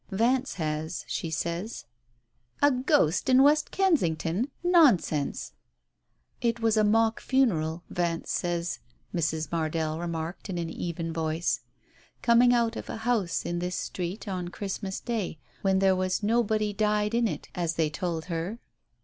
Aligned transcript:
"Vance 0.09 0.55
has, 0.55 1.05
she 1.07 1.29
says." 1.29 1.85
"A 2.59 2.71
ghost 2.71 3.29
in 3.29 3.43
West 3.43 3.69
Kensington! 3.69 4.49
Nonsense!" 4.63 5.53
"It 6.51 6.59
was 6.59 6.75
a 6.75 6.83
mock 6.83 7.19
funeral, 7.21 7.83
Vance 7.87 8.31
says," 8.31 8.79
Mrs. 9.13 9.51
Mardell 9.51 9.99
remarked 9.99 10.49
in 10.49 10.57
an 10.57 10.71
even 10.71 11.13
voice. 11.13 11.59
"Coming 12.23 12.51
out 12.51 12.75
of 12.75 12.89
a 12.89 12.97
house 13.05 13.45
in 13.45 13.59
this 13.59 13.75
street 13.75 14.27
on 14.27 14.47
Christmas 14.47 14.99
Day, 14.99 15.37
when 15.61 15.77
there 15.77 15.95
was 15.95 16.23
nobody 16.23 16.73
died 16.73 17.13
in 17.13 17.27
it, 17.27 17.49
as 17.53 17.75
they 17.75 17.91
told 17.91 18.25
her." 18.25 18.57